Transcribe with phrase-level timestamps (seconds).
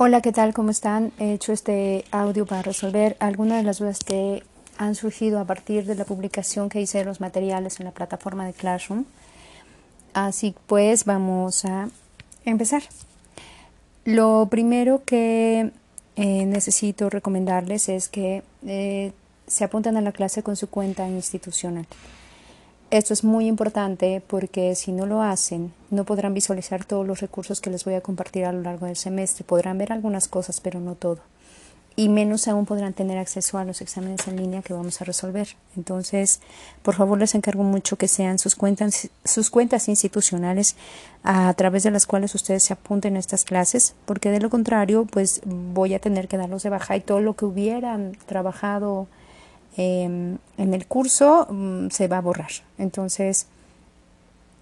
[0.00, 0.54] Hola, ¿qué tal?
[0.54, 1.10] ¿Cómo están?
[1.18, 4.44] He hecho este audio para resolver algunas de las dudas que
[4.76, 8.46] han surgido a partir de la publicación que hice de los materiales en la plataforma
[8.46, 9.06] de Classroom.
[10.14, 11.88] Así pues, vamos a
[12.44, 12.84] empezar.
[14.04, 15.72] Lo primero que
[16.14, 19.10] eh, necesito recomendarles es que eh,
[19.48, 21.88] se apunten a la clase con su cuenta institucional.
[22.90, 27.60] Esto es muy importante porque si no lo hacen, no podrán visualizar todos los recursos
[27.60, 29.44] que les voy a compartir a lo largo del semestre.
[29.44, 31.18] Podrán ver algunas cosas, pero no todo.
[31.96, 35.48] Y menos aún podrán tener acceso a los exámenes en línea que vamos a resolver.
[35.76, 36.40] Entonces,
[36.82, 40.74] por favor, les encargo mucho que sean sus cuentas, sus cuentas institucionales
[41.24, 45.04] a través de las cuales ustedes se apunten a estas clases, porque de lo contrario,
[45.04, 49.08] pues voy a tener que darlos de baja y todo lo que hubieran trabajado
[49.80, 52.50] Em, en el curso mm, se va a borrar.
[52.78, 53.46] Entonces,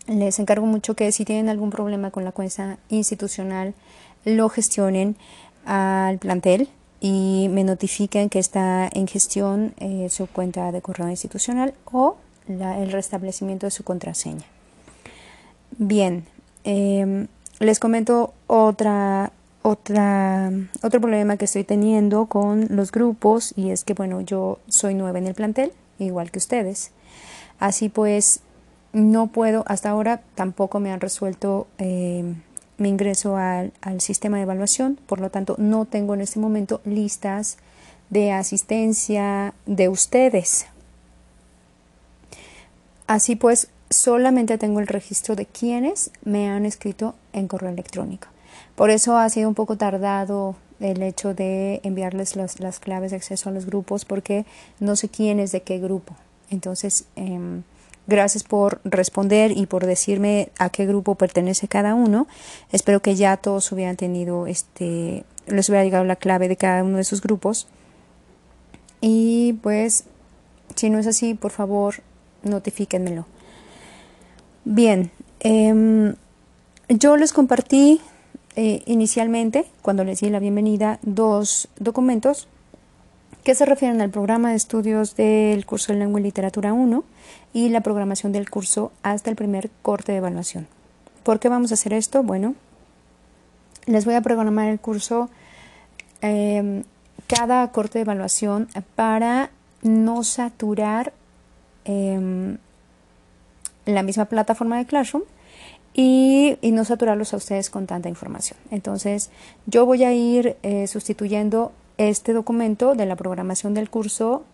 [0.06, 3.72] les encargo mucho que si tienen algún problema con la cuenta institucional,
[4.26, 5.16] lo gestionen
[5.64, 6.68] al plantel
[7.00, 12.92] y me notifiquen que está en gestión eh, su cuenta de correo institucional o el
[12.92, 14.44] restablecimiento de su contraseña.
[15.78, 16.26] Bien,
[16.64, 17.26] em,
[17.58, 19.32] les comento otra
[19.66, 24.94] otra, otro problema que estoy teniendo con los grupos y es que, bueno, yo soy
[24.94, 26.92] nueva en el plantel, igual que ustedes.
[27.58, 28.42] Así pues,
[28.92, 32.34] no puedo, hasta ahora tampoco me han resuelto eh,
[32.78, 36.80] mi ingreso al, al sistema de evaluación, por lo tanto, no tengo en este momento
[36.84, 37.56] listas
[38.08, 40.66] de asistencia de ustedes.
[43.08, 48.28] Así pues, solamente tengo el registro de quienes me han escrito en correo electrónico.
[48.74, 53.48] Por eso ha sido un poco tardado el hecho de enviarles las claves de acceso
[53.48, 54.44] a los grupos porque
[54.78, 56.14] no sé quién es de qué grupo.
[56.50, 57.62] Entonces, em,
[58.06, 62.26] gracias por responder y por decirme a qué grupo pertenece cada uno.
[62.72, 66.98] Espero que ya todos hubieran tenido, este, les hubiera llegado la clave de cada uno
[66.98, 67.66] de sus grupos.
[69.00, 70.04] Y pues,
[70.74, 71.96] si no es así, por favor,
[72.42, 73.26] notifíquenmelo.
[74.64, 76.14] Bien, em,
[76.88, 78.00] yo les compartí
[78.56, 82.48] eh, inicialmente, cuando les di la bienvenida, dos documentos
[83.44, 87.04] que se refieren al programa de estudios del curso de Lengua y Literatura 1
[87.52, 90.66] y la programación del curso hasta el primer corte de evaluación.
[91.22, 92.22] ¿Por qué vamos a hacer esto?
[92.22, 92.54] Bueno,
[93.84, 95.28] les voy a programar el curso
[96.22, 96.82] em,
[97.26, 99.50] cada corte de evaluación para
[99.82, 101.12] no saturar
[101.84, 102.56] em,
[103.84, 105.24] la misma plataforma de Classroom
[105.98, 108.58] y, no saturarlos a ustedes con tanta información.
[108.70, 109.30] Entonces,
[109.64, 114.44] yo voy a ir eh, sustituyendo este documento de la programación del curso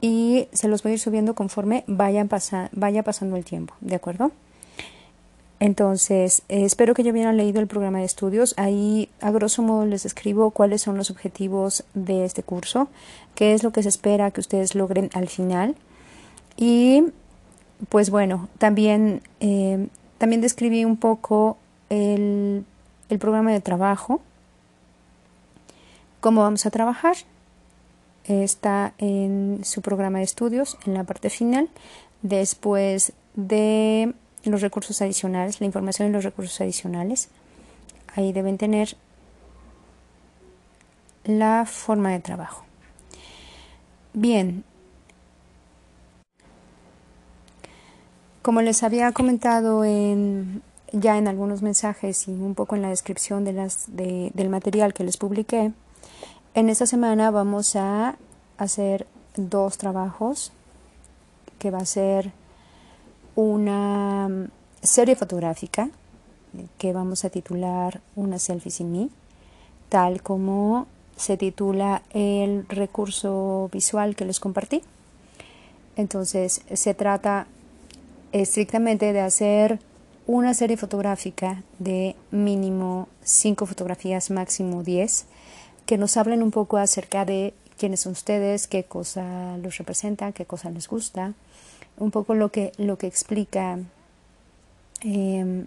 [0.00, 4.32] y se los voy a ir subiendo conforme vaya pasando el tiempo, ¿de acuerdo?
[5.60, 8.54] Entonces, eh, espero que ya hubieran leído el programa de estudios.
[8.56, 12.88] Ahí, a grosso modo, les escribo cuáles son los objetivos de este curso,
[13.36, 15.76] qué es lo que se espera que ustedes logren al final.
[16.56, 17.04] Y,
[17.88, 19.86] pues bueno, también eh,
[20.24, 21.58] también describí un poco
[21.90, 22.64] el,
[23.20, 24.22] programa de trabajo,
[26.20, 27.14] cómo vamos a trabajar.
[28.24, 31.68] Está en su programa de estudios, en la parte final,
[32.22, 34.14] después de
[34.44, 37.28] los recursos adicionales, la información de los recursos adicionales.
[38.16, 38.96] Ahí deben tener
[41.24, 42.64] la forma de trabajo.
[44.14, 44.64] Bien,
[48.44, 50.60] Como les había comentado en,
[50.92, 55.72] ya en algunos mensajes y un poco en la descripción del material que les publiqué,
[56.52, 58.16] en esta semana vamos a
[58.58, 60.52] hacer dos trabajos
[61.58, 62.32] que va a ser
[63.34, 64.28] una
[64.82, 65.88] serie fotográfica
[66.76, 69.10] que vamos a titular Una selfie sin mí,
[69.88, 74.82] tal como se titula el recurso visual que les compartí.
[75.96, 77.46] Entonces, se trata
[78.42, 79.78] estrictamente de hacer
[80.26, 85.26] una serie fotográfica de mínimo 5 fotografías, máximo 10,
[85.86, 90.46] que nos hablen un poco acerca de quiénes son ustedes, qué cosa los representa, qué
[90.46, 91.34] cosa les gusta,
[91.96, 93.78] un poco lo que, lo que explica
[95.02, 95.66] em,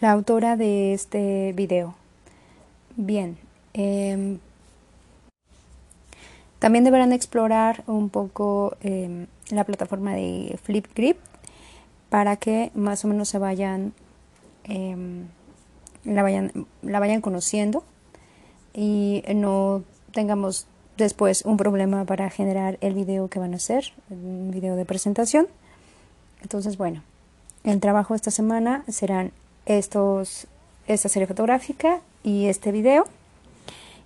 [0.00, 1.94] la autora de este video.
[2.96, 3.38] Bien,
[3.72, 4.40] em,
[6.60, 11.16] también deberán explorar un poco em, la plataforma de Flipgrid
[12.10, 13.94] para que más o menos se vayan,
[14.64, 15.26] em,
[16.04, 16.52] la vayan,
[16.82, 17.82] la vayan conociendo
[18.74, 20.66] y no tengamos
[20.98, 25.48] después un problema para generar el video que van a hacer, un video de presentación.
[26.42, 27.02] Entonces, bueno,
[27.64, 29.32] el trabajo esta semana serán
[29.64, 30.46] estos,
[30.86, 33.06] esta serie fotográfica y este video.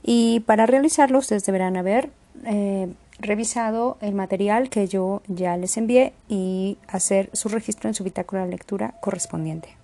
[0.04, 2.10] Y para realizarlo ustedes deberán haber
[2.44, 8.04] eh, revisado el material que yo ya les envié y hacer su registro en su
[8.04, 9.76] bitácora de lectura correspondiente.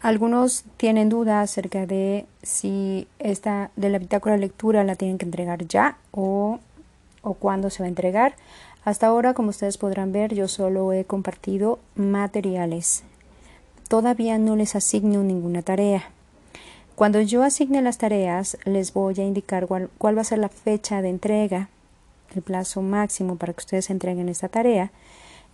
[0.00, 5.26] Algunos tienen dudas acerca de si esta de la bitácora de lectura la tienen que
[5.26, 6.58] entregar ya o,
[7.20, 8.34] o cuándo se va a entregar.
[8.82, 13.02] Hasta ahora, como ustedes podrán ver, yo solo he compartido materiales.
[13.88, 16.10] Todavía no les asigno ninguna tarea.
[17.00, 21.00] Cuando yo asigne las tareas, les voy a indicar cuál, va a ser la fecha
[21.00, 21.70] de entrega,
[22.34, 24.92] el plazo máximo para que ustedes entreguen esta tarea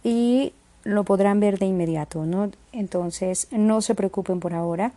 [0.02, 0.52] y
[0.82, 2.26] lo podrán ver de inmediato.
[2.72, 4.90] Entonces, no se preocupen por ahora.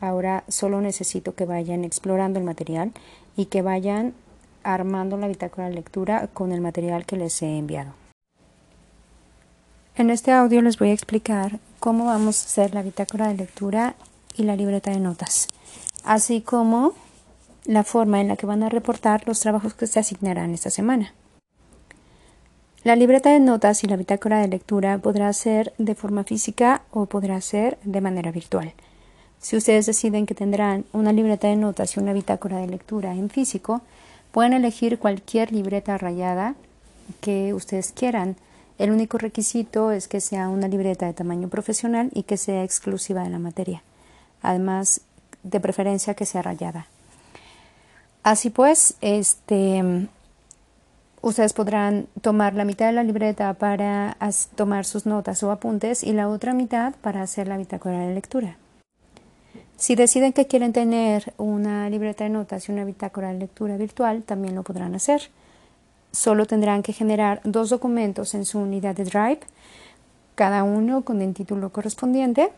[0.00, 2.92] Ahora solo necesito que vayan explorando el material
[3.36, 4.14] y que vayan
[4.62, 7.92] armando la bitácora de lectura con el material que les he enviado.
[9.96, 13.96] En este audio les voy a explicar cómo vamos a hacer la bitácora de lectura
[14.36, 15.48] y la libreta de notas,
[16.04, 16.92] así como
[17.64, 21.14] la forma en la que van a reportar los trabajos que se asignarán esta semana.
[22.82, 27.04] La libreta de notas y la bitácora de lectura podrá ser de forma física o
[27.06, 28.72] podrá ser de manera virtual.
[29.38, 33.28] Si ustedes deciden que tendrán una libreta de notas y una bitácora de lectura en
[33.28, 33.82] físico,
[34.32, 36.54] pueden elegir cualquier libreta rayada
[37.20, 38.36] que ustedes quieran.
[38.78, 43.22] El único requisito es que sea una libreta de tamaño profesional y que sea exclusiva
[43.22, 43.82] de la materia.
[44.42, 45.02] Además,
[45.42, 46.86] de preferencia que sea rayada.
[48.22, 50.08] Así pues, este
[51.22, 54.16] Ustedes podrán tomar la mitad de la libreta para
[54.54, 58.56] tomar sus notas o apuntes y la otra mitad para hacer la bitácora de lectura.
[59.76, 64.22] Si deciden que quieren tener una libreta de notas y una bitácora de lectura virtual,
[64.22, 65.28] también lo podrán hacer.
[66.10, 69.40] Solo tendrán que generar dos documentos en su unidad de Drive,
[70.34, 72.50] cada uno con el título correspondiente,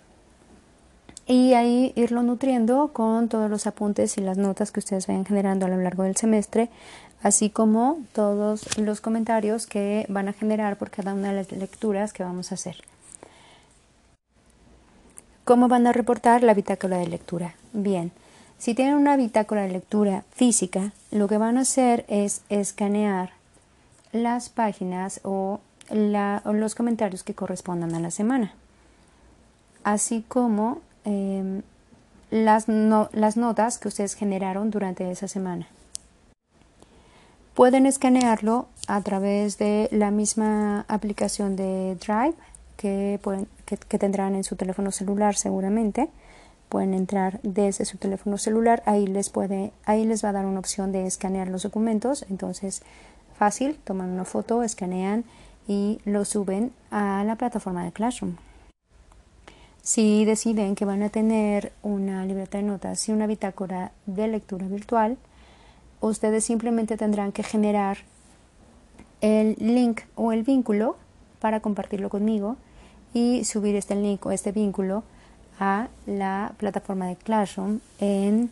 [1.32, 5.64] y ahí irlo nutriendo con todos los apuntes y las notas que ustedes vayan generando
[5.64, 6.68] a lo largo del semestre
[7.22, 12.12] así como todos los comentarios que van a generar por cada una de las lecturas
[12.12, 12.76] que vamos a hacer.
[15.44, 17.54] ¿Cómo van a reportar la bitácora de lectura?
[17.72, 18.12] Bien,
[18.58, 23.30] si tienen una bitácora de lectura física, lo que van a hacer es escanear
[24.12, 28.54] las páginas o, los comentarios que correspondan a la semana,
[29.82, 31.62] así como em,
[32.30, 35.68] las notas que ustedes generaron durante esa semana.
[37.54, 42.34] Pueden escanearlo a través de la misma aplicación de Drive
[42.78, 43.20] que,
[43.88, 46.08] que, tendrán en su teléfono celular seguramente.
[46.70, 50.58] Pueden entrar desde su teléfono celular, ahí les, puede, ahí les va a dar una
[50.58, 52.24] opción de escanear los documentos.
[52.30, 52.82] Entonces,
[53.38, 55.24] fácil, toman una foto, escanean
[55.68, 58.36] y lo suben a la plataforma de Classroom.
[59.82, 64.68] Si deciden que van a tener una libreta de notas y una bitácora de lectura
[64.68, 65.18] virtual,
[66.00, 67.98] ustedes simplemente tendrán que generar
[69.22, 70.96] el link o el vínculo
[71.40, 72.56] para compartirlo conmigo
[73.12, 75.02] y subir este link o este vínculo
[75.58, 78.50] a la plataforma de Classroom en,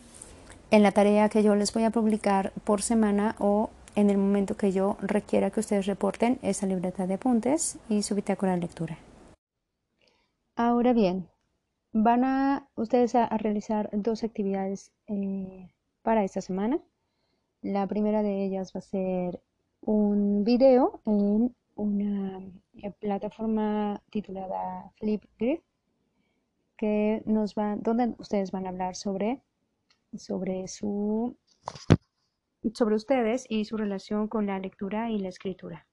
[0.69, 4.57] en la tarea que yo les voy a publicar por semana o en el momento
[4.57, 8.97] que yo requiera que ustedes reporten esa libreta de apuntes y su bitácora de lectura.
[10.63, 11.27] Ahora bien,
[11.91, 16.79] van a ustedes a, realizar dos actividades eh, para esta semana.
[17.63, 19.41] La primera de ellas va a ser
[19.81, 22.43] un video en una
[22.75, 25.61] eh, plataforma titulada Flipgrid
[26.77, 29.41] que nos donde ustedes van a hablar sobre,
[30.15, 31.35] sobre su
[32.75, 35.87] sobre ustedes y su relación con la lectura y la escritura.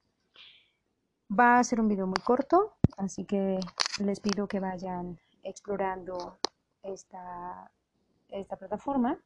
[1.30, 3.60] Va a ser un video muy corto, así que
[4.00, 6.38] les pido que vayan explorando
[6.82, 7.70] esta,
[8.28, 9.18] esta plataforma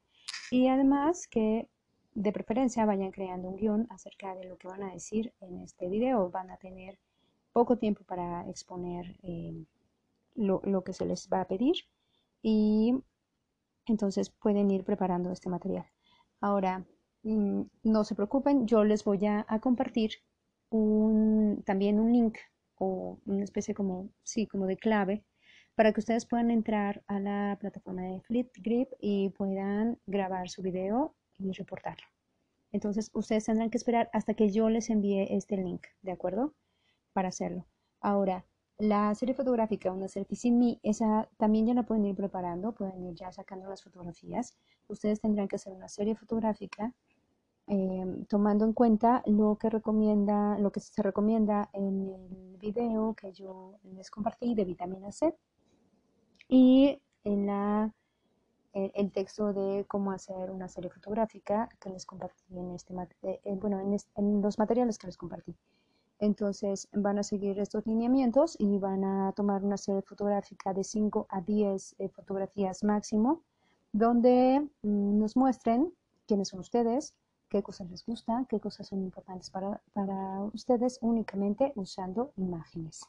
[0.51, 1.69] y además que
[2.15, 5.89] de preferencia vayan creando un guion acerca de lo que van a decir en este
[5.89, 6.31] video.
[6.31, 6.99] Van a tener
[7.53, 9.65] poco tiempo para exponer eh,
[10.35, 11.77] lo, que se les va a pedir
[12.43, 12.95] y
[13.87, 15.87] entonces pueden ir preparando este material.
[16.41, 16.85] Ahora,
[17.23, 20.13] mm, no se preocupen, yo les voy a, compartir
[20.71, 22.39] también un link
[22.85, 25.25] o una especie como, sí, como de clave
[25.77, 31.15] para que ustedes puedan entrar a la plataforma de Flipgrid y puedan grabar su video
[31.39, 32.05] y reportarlo.
[32.73, 36.55] Entonces, ustedes tendrán que esperar hasta que yo les envíe este link, ¿de acuerdo?
[37.13, 37.67] Para hacerlo.
[38.01, 38.45] Ahora,
[38.79, 43.07] la serie fotográfica, una selfie sin mí, esa también ya la pueden ir preparando, pueden
[43.07, 44.57] ir ya sacando las fotografías.
[44.89, 46.93] Ustedes tendrán que hacer una serie fotográfica
[47.67, 53.33] em, tomando en cuenta lo que recomienda, lo que se recomienda en el video que
[53.33, 55.35] yo les compartí de vitamina C.
[56.49, 57.93] y en la
[58.73, 63.81] el, texto de cómo hacer una serie fotográfica que les compartí en este eh, bueno
[64.17, 65.55] en, los materiales que les compartí
[66.19, 71.27] entonces van a seguir estos lineamientos y van a tomar una serie fotográfica de 5
[71.29, 73.43] a 10 eh, fotografías máximo
[73.93, 75.93] donde mm, nos muestren
[76.27, 77.15] quiénes son ustedes
[77.53, 83.03] qué cosas les gusta, qué cosas son importantes para, para ustedes únicamente usando imágenes.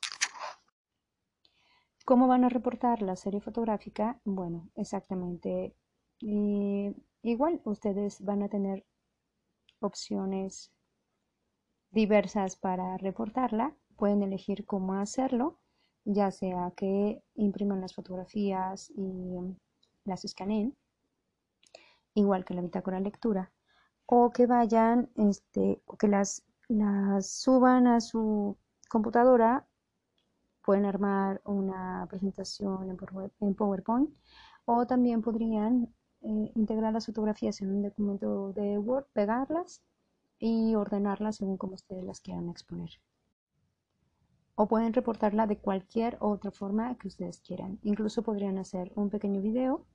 [2.04, 4.20] ¿Cómo van a reportar la serie fotográfica?
[4.26, 5.74] Bueno, exactamente
[6.20, 8.86] igual ustedes van a tener
[9.80, 10.74] opciones
[11.92, 13.78] diversas para reportarla.
[13.96, 15.58] Pueden elegir cómo hacerlo,
[16.04, 19.38] ya sea que impriman las fotografías y
[20.04, 20.76] las escaneen,
[22.14, 23.54] igual que la bitácora lectura,
[24.16, 28.56] o que vayan, este, o que las, las suban a su
[28.88, 29.66] computadora
[30.64, 32.96] pueden armar una presentación
[33.42, 34.12] en PowerPoint
[34.66, 35.92] o también podrían
[36.22, 39.82] eh, integrar las fotografías en un documento de Word, pegarlas
[40.38, 42.92] y ordenarlas según como ustedes las quieran exponer.
[44.54, 47.80] O pueden reportarla de cualquier otra forma que ustedes quieran.
[47.82, 49.88] Incluso podrían hacer un pequeño video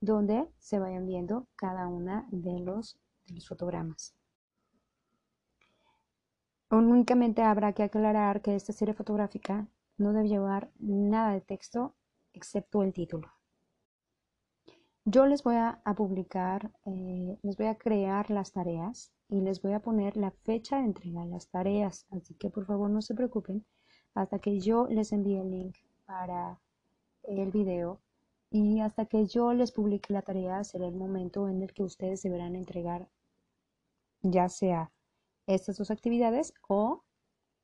[0.00, 2.98] donde se vayan viendo cada una de los,
[3.34, 4.14] los fotogramas.
[6.70, 9.68] Únicamente habrá que aclarar que esta serie fotográfica
[9.98, 11.94] no debe llevar nada de texto
[12.32, 13.30] excepto el título.
[15.04, 19.72] Yo les voy a, publicar, eh, les voy a crear las tareas y les voy
[19.72, 22.06] a poner la fecha de entrega de las tareas.
[22.10, 23.64] Así que por favor no se preocupen
[24.14, 26.58] hasta que yo les envíe el link para
[27.22, 28.00] el video
[28.50, 32.22] y hasta que yo les publique la tarea será el momento en el que ustedes
[32.22, 33.08] deberán entregar
[34.32, 34.92] ya sea
[35.46, 37.04] estas dos actividades o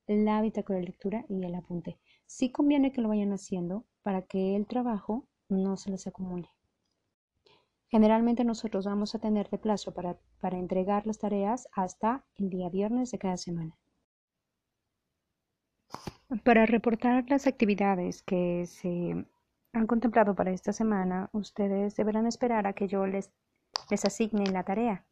[0.06, 1.98] la bitácora de lectura y el apunte.
[2.26, 6.48] Sí conviene que lo vayan haciendo para que el trabajo no se les acumule.
[7.88, 12.70] Generalmente nosotros vamos a tener de plazo para, para entregar las tareas hasta el día
[12.70, 13.78] viernes de cada semana.
[16.42, 19.26] Para reportar las actividades que se
[19.74, 23.30] han contemplado para esta semana, ustedes deberán esperar a que yo les,
[23.90, 25.04] les asigne la tarea.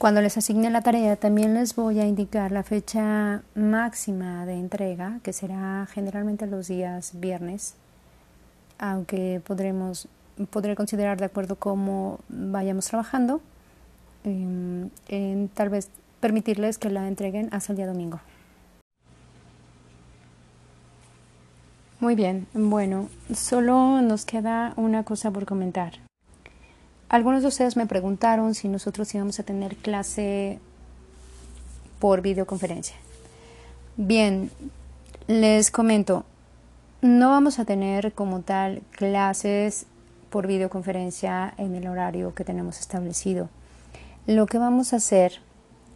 [0.00, 5.20] Cuando les asigne la tarea también les voy a indicar la fecha máxima de entrega,
[5.22, 7.74] que será generalmente los días viernes,
[8.78, 10.08] aunque podremos,
[10.48, 13.42] podré considerar de acuerdo cómo vayamos trabajando,
[14.24, 14.88] em,
[15.48, 18.20] tal vez permitirles que la entreguen hasta el día domingo.
[22.00, 26.09] Muy bien, bueno, solo nos queda una cosa por comentar.
[27.10, 30.60] Algunos de ustedes me preguntaron si nosotros íbamos a tener clase
[31.98, 32.94] por videoconferencia.
[33.96, 34.48] Bien,
[35.26, 36.24] les comento,
[37.02, 39.86] no vamos a tener como tal clases
[40.30, 43.48] por videoconferencia en el horario que tenemos establecido.
[44.28, 45.40] Lo que vamos a hacer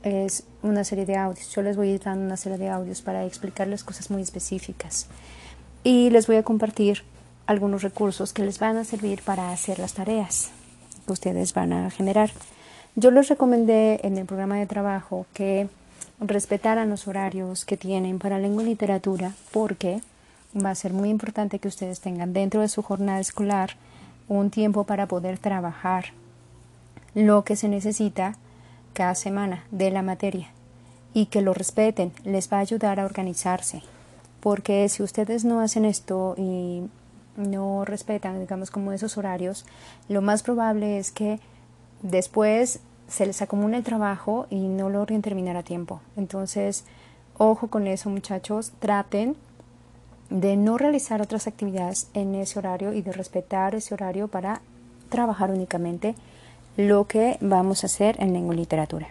[0.03, 1.49] es una serie de audios.
[1.55, 5.07] Yo les voy a ir dando una serie de audios para explicarles cosas muy específicas.
[5.85, 7.05] Y les voy a compartir
[7.47, 10.51] algunos recursos que les van a servir para hacer las tareas
[11.13, 12.31] ustedes van a generar.
[12.97, 15.69] Yo les recomendé en el programa de trabajo que
[16.21, 20.01] respetaran los horarios que tienen para lengua y literatura porque
[20.55, 23.77] va a ser muy importante que ustedes tengan dentro de su jornada escolar
[24.29, 26.13] un tiempo para poder trabajar
[27.15, 28.37] lo que se necesita
[28.93, 30.49] cada semana de la materia
[31.13, 33.83] y que lo respeten, les va a ayudar a organizarse.
[34.41, 36.83] Porque si ustedes no hacen esto y
[37.37, 39.65] no respetan, digamos, como esos horarios,
[40.09, 41.41] lo más probable es que
[42.03, 46.01] después se les acumule el trabajo y no logren terminar a tiempo.
[46.17, 46.85] Entonces,
[47.39, 49.37] ojo con eso, muchachos, traten
[50.31, 54.63] de no realizar otras actividades en ese horario y de respetar ese horario para
[55.09, 56.15] trabajar únicamente
[56.77, 59.09] lo que vamos a hacer en lengua y literatura.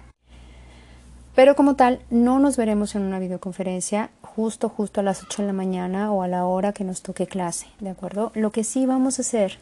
[1.35, 5.47] Pero como tal, no nos veremos en una videoconferencia justo, justo a las 8 de
[5.47, 8.31] la mañana o a la hora que nos toque clase, ¿de acuerdo?
[8.33, 9.59] Lo que sí vamos a hacer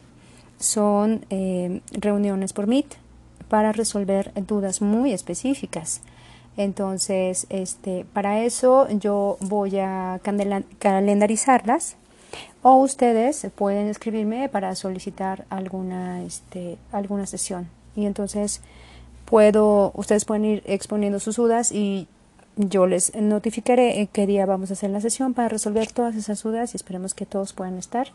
[0.60, 2.96] son eh, reuniones por Meet
[3.50, 6.01] para resolver dudas muy específicas.
[6.56, 10.20] Entonces, este, para eso yo voy a
[10.80, 11.96] calendarizarlas
[12.62, 17.68] o ustedes pueden escribirme para solicitar alguna, este, alguna sesión.
[17.96, 18.62] Y entonces
[19.25, 22.08] puedo, ustedes pueden ir exponiendo sus dudas y
[22.55, 26.74] yo les notificaré qué día vamos a hacer la sesión para resolver todas esas dudas
[26.74, 28.08] y esperemos que todos puedan estar.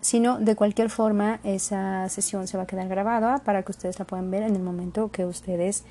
[0.00, 3.98] Si no, de cualquier forma, esa sesión se va a quedar grabada para que ustedes
[3.98, 5.84] la puedan ver en el momento que ustedes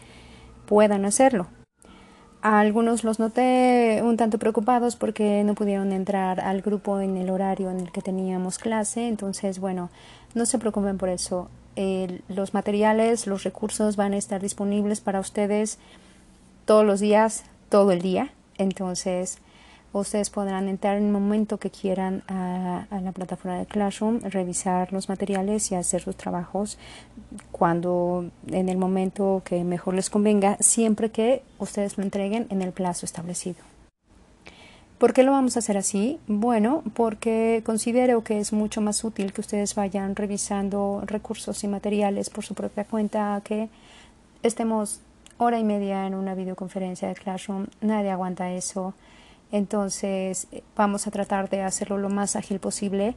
[0.65, 1.47] puedan hacerlo.
[2.41, 7.29] A algunos los noté un tanto preocupados porque no pudieron entrar al grupo en el
[7.29, 9.07] horario en el que teníamos clase.
[9.07, 9.89] Entonces, bueno,
[10.35, 11.49] no se preocupen por eso.
[12.27, 15.79] los materiales, los recursos van a estar disponibles para ustedes
[16.65, 18.31] todos los días, todo el día.
[18.57, 19.39] Entonces,
[19.93, 25.09] ustedes podrán entrar en el momento que quieran a, la plataforma de Classroom, revisar los
[25.09, 26.77] materiales y hacer sus trabajos
[27.51, 32.71] cuando en el momento que mejor les convenga, siempre que ustedes lo entreguen en el
[32.71, 33.57] plazo establecido.
[34.97, 36.19] ¿Por qué lo vamos a hacer así?
[36.27, 42.31] Bueno, porque considero que es mucho más útil que ustedes vayan revisando recursos y materiales
[42.31, 43.69] por su propia cuenta que
[44.41, 45.01] estemos
[45.37, 47.67] hora y media en una videoconferencia de Classroom.
[47.81, 48.93] Nadie aguanta eso.
[49.51, 53.15] Entonces vamos a tratar de hacerlo lo más ágil posible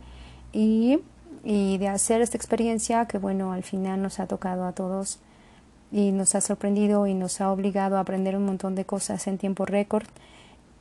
[0.53, 1.01] y,
[1.43, 5.19] y, de hacer esta experiencia que bueno, al final nos ha tocado a todos
[5.91, 9.39] y nos ha sorprendido y nos ha obligado a aprender un montón de cosas en
[9.39, 10.07] tiempo récord.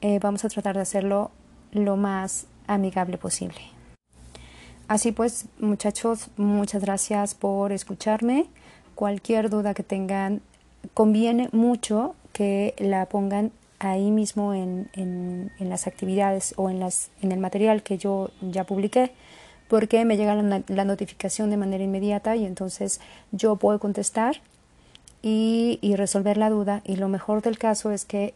[0.01, 1.31] Eh, vamos a tratar de hacerlo
[1.72, 3.60] lo más amigable posible.
[4.88, 8.48] Así pues, muchachos, muchas gracias por escucharme.
[8.96, 10.41] Cualquier duda que tengan,
[10.93, 17.31] conviene mucho que la pongan ahí mismo en, en, las actividades o en, las, en
[17.31, 19.12] el material que yo ya publiqué,
[19.67, 23.00] porque me llega la, notificación de manera inmediata y entonces
[23.31, 24.41] yo puedo contestar
[25.22, 26.81] y, y, resolver la duda.
[26.86, 28.34] Y lo mejor del caso es que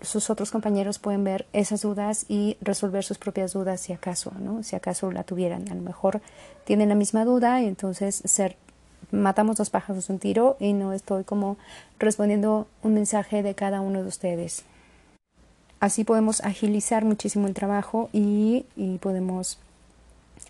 [0.00, 4.62] sus otros compañeros pueden ver esas dudas y resolver sus propias dudas si acaso, ¿no?
[4.62, 5.70] Si acaso la tuvieran.
[5.70, 6.20] A lo mejor
[6.64, 8.56] tienen la misma duda y entonces ser
[9.10, 11.56] matamos dos pájaros un tiro y no estoy como
[11.98, 14.64] respondiendo un mensaje de cada uno de ustedes.
[15.80, 19.58] Así podemos agilizar muchísimo el trabajo y, y podemos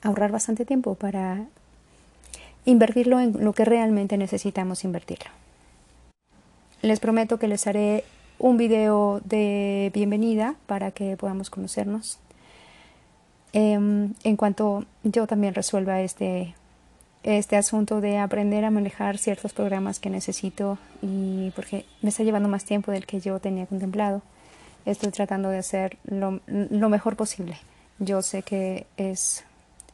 [0.02, 1.46] ahorrar bastante tiempo para
[2.64, 5.30] invertirlo en lo que realmente necesitamos invertirlo.
[6.82, 8.04] Les prometo que les haré
[8.38, 12.18] un video de bienvenida para que podamos conocernos.
[13.52, 16.54] Em, en cuanto yo también resuelva este
[17.22, 22.48] este asunto de aprender a manejar ciertos programas que necesito y porque me está llevando
[22.48, 24.22] más tiempo del que yo tenía contemplado.
[24.86, 27.58] Estoy tratando de hacer lo, lo mejor posible.
[27.98, 29.44] Yo sé que es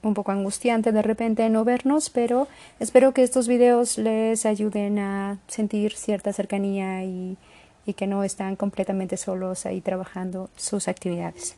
[0.02, 2.48] un poco angustiante de repente no vernos, pero
[2.78, 7.36] espero que estos videos les ayuden a sentir cierta cercanía y,
[7.84, 11.56] y que no están completamente solos ahí trabajando sus actividades.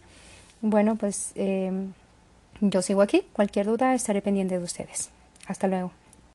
[0.61, 1.71] Bueno, pues eh,
[2.61, 3.23] yo sigo aquí.
[3.33, 5.11] Cualquier duda estaré pendiente de ustedes.
[5.49, 5.98] Hasta luego.